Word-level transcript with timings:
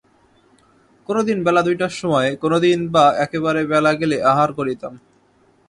কোনোদিন 1.09 1.37
বেলা 1.43 1.61
দুইটার 1.61 1.93
সময়ে, 2.01 2.29
কোনোদিন 2.35 2.79
বা 2.87 3.05
একেবারে 3.17 3.61
বেলা 3.65 3.91
গেলে 3.93 4.17
আহার 4.23 4.49
করিতাম। 4.53 4.93